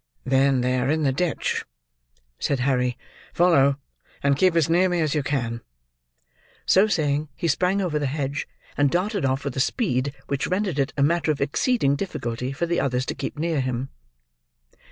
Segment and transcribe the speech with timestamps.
[0.23, 1.63] "Then, they are in the ditch!"
[2.39, 2.97] said Harry.
[3.35, 3.77] "Follow!
[4.23, 5.61] And keep as near me, as you can."
[6.65, 10.79] So saying, he sprang over the hedge, and darted off with a speed which rendered
[10.79, 13.89] it matter of exceeding difficulty for the others to keep near him.